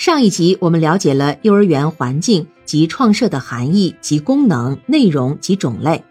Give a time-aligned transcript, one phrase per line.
[0.00, 6.02] 上一集我们了解了幼儿园环境及创设的含义及功能、内容及种类。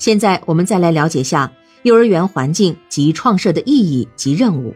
[0.00, 1.52] 现在我们再来了解下
[1.84, 4.74] 幼儿园环境及创设的意义及任务。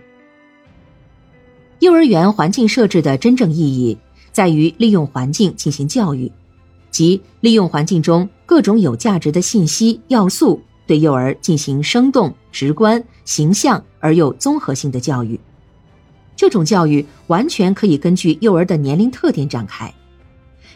[1.81, 3.99] 幼儿园环境设置的真正意义
[4.31, 6.31] 在于利用环境进行教育，
[6.93, 15.41] 即利用环境中各种有价值的信息要素，对幼儿进行生动、直观、形象而又综合性的教育。
[16.37, 19.93] 这种教育完全可以根据幼儿的年龄特点展开，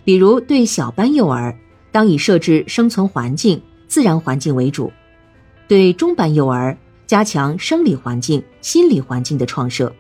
[0.04, 1.56] 比如对小班幼儿，
[1.90, 4.90] 当以设置生存环境、自然环境为主；
[5.66, 9.90] 对中班幼儿，加强生理环境、心理环境的创设；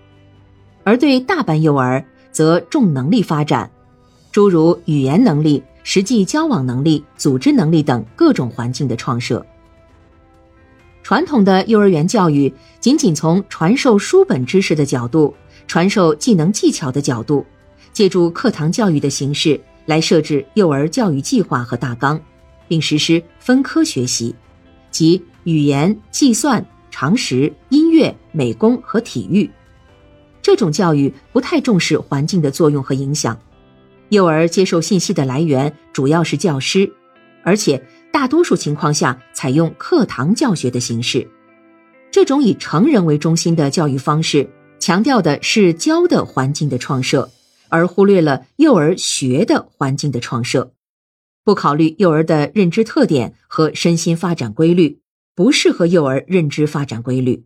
[0.84, 3.68] 而对大班幼儿，则重能力发展，
[4.30, 9.44] 诸如语言能力、实际交往能力、组织能力等各种环境的创设。
[11.08, 15.34] 传统的幼儿园教育仅仅从传授书本知识的角度。
[15.66, 17.46] 传授技能技巧的角度，
[17.94, 22.20] 借助课堂教育的形式来设置幼儿教育计划和大纲，
[22.68, 24.34] 并实施分科学习，
[24.90, 29.48] 即语言、计算、常识、音乐、美工和体育。
[30.42, 33.34] 这种教育不太重视环境的作用和影响，
[34.10, 36.92] 幼儿接受信息的来源主要是教师，
[37.42, 37.82] 而且
[38.18, 41.24] 大多数情况下采用课堂教学的形式。
[42.10, 44.50] 这种以成人为中心的教育方式。
[44.80, 47.30] 强调的是教的环境的创设，
[47.68, 50.72] 而忽略了幼儿学的环境的创设，
[51.44, 55.00] 不考虑幼儿的认知特点和身心发展规律，
[55.36, 57.44] 不适合幼儿认知发展规律。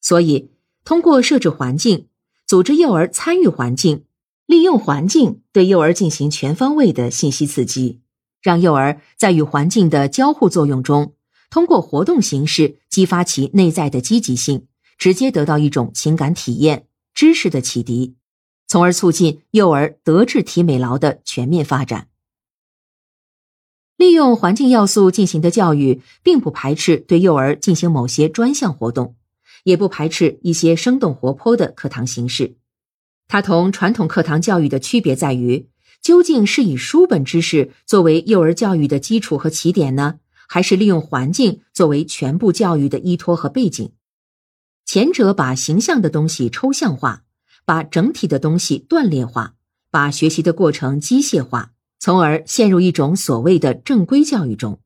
[0.00, 0.52] 所以，
[0.86, 2.06] 通过设置环境，
[2.46, 4.04] 组织幼儿参与环境，
[4.46, 8.00] 利用环境对幼儿进行全方位的信息刺激，
[8.42, 11.14] 让幼儿在与环境的交互作用中，
[11.48, 14.66] 通过活动形式激发其内在的积极性。
[14.98, 18.14] 直接得到一种情感体验、知识的启迪，
[18.68, 22.06] 从而促进幼儿德智体美劳的全面发展。
[23.96, 29.16] 利用环境要素进行的教育，并不排斥对幼儿进行某些专项活动，
[29.64, 32.54] 也不排斥一些生动活泼的课堂形式。
[33.26, 35.66] 它同传统课堂教育的区别在于，
[36.02, 40.18] 究竟是以书本知识作为幼儿教育的基础和起点呢，
[40.48, 43.92] 还是利用环境作为全部教育的依托和背景？
[44.84, 47.22] 前者把形象的东西抽象化，
[47.64, 49.54] 把整体的东西断裂化，
[49.92, 51.70] 把学习的过程机械化，
[52.00, 54.80] 从而陷入一种所谓的正规教育中；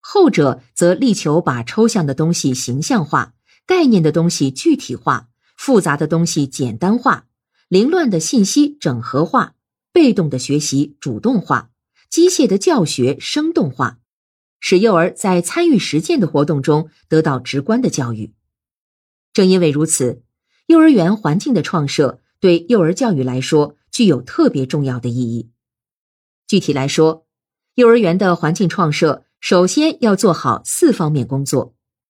[0.00, 3.34] 后者则力求把抽象的东西形象化，
[3.66, 7.26] 概念的东西具体化，复杂的东西简单化，
[7.68, 9.54] 凌乱的信息整合化，
[9.94, 11.70] 被动的学习主动化，
[12.10, 14.00] 机械的教学生动化，
[14.58, 18.34] 使幼儿在参与实践的活动中得到直观的教育。
[19.32, 20.24] 正因为如此，
[20.66, 25.50] 幼儿园环境的创设对幼儿教育来说具有特别重要的意义。
[26.48, 27.28] 具体来说，
[27.76, 31.73] 幼儿园的环境创设首先要做好四方面工作：